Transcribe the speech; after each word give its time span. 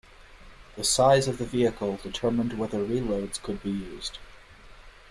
The 0.77 0.83
size 0.83 1.27
of 1.27 1.37
the 1.37 1.45
vehicle 1.45 1.97
determined 2.01 2.57
whether 2.57 2.79
reloads 2.79 3.39
could 3.39 3.61
be 3.61 3.69
used. 3.69 4.17